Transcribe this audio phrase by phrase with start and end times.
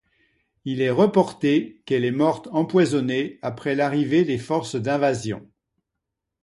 [0.65, 5.47] Il est reporté qu'elle est morte empoisonnée après l'arrivée des forces d'invasion.